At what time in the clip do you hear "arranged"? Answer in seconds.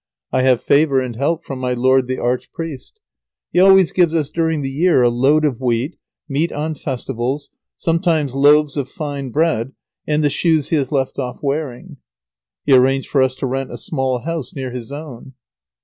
12.73-13.09